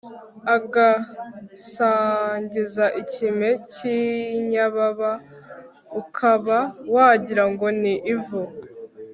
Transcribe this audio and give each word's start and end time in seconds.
agasanzagiza 0.55 2.85
ikime 3.01 3.49
cy'inyababa, 3.71 5.11
ukaba 6.01 6.57
wagira 6.93 7.43
ngo 7.51 7.67
ni 7.81 7.95
ivu 8.13 8.41